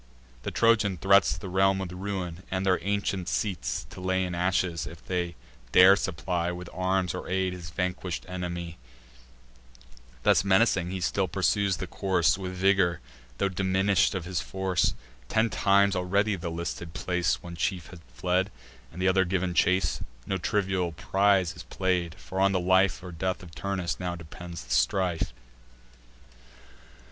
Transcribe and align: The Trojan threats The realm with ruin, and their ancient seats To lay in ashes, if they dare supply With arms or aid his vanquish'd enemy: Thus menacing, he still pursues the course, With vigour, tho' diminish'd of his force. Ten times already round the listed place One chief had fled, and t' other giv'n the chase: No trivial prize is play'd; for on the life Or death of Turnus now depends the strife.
The 0.41 0.49
Trojan 0.49 0.97
threats 0.97 1.37
The 1.37 1.47
realm 1.47 1.77
with 1.77 1.91
ruin, 1.91 2.41
and 2.49 2.65
their 2.65 2.79
ancient 2.83 3.29
seats 3.29 3.85
To 3.91 4.01
lay 4.01 4.23
in 4.25 4.33
ashes, 4.33 4.87
if 4.87 5.05
they 5.05 5.35
dare 5.73 5.95
supply 5.95 6.51
With 6.51 6.71
arms 6.73 7.13
or 7.13 7.29
aid 7.29 7.53
his 7.53 7.69
vanquish'd 7.69 8.25
enemy: 8.27 8.79
Thus 10.23 10.43
menacing, 10.43 10.89
he 10.89 11.01
still 11.01 11.27
pursues 11.27 11.77
the 11.77 11.85
course, 11.85 12.35
With 12.35 12.53
vigour, 12.53 12.99
tho' 13.37 13.49
diminish'd 13.49 14.15
of 14.15 14.25
his 14.25 14.41
force. 14.41 14.95
Ten 15.29 15.51
times 15.51 15.95
already 15.95 16.33
round 16.33 16.41
the 16.41 16.49
listed 16.49 16.95
place 16.95 17.43
One 17.43 17.55
chief 17.55 17.89
had 17.89 17.99
fled, 18.11 18.51
and 18.91 19.01
t' 19.01 19.07
other 19.07 19.23
giv'n 19.23 19.49
the 19.49 19.53
chase: 19.53 20.01
No 20.25 20.39
trivial 20.39 20.93
prize 20.93 21.55
is 21.55 21.61
play'd; 21.61 22.15
for 22.15 22.39
on 22.39 22.53
the 22.53 22.59
life 22.59 23.03
Or 23.03 23.11
death 23.11 23.43
of 23.43 23.53
Turnus 23.53 23.99
now 23.99 24.15
depends 24.15 24.63
the 24.63 24.71
strife. 24.73 25.31